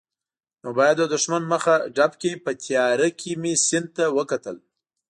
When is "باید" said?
0.77-0.95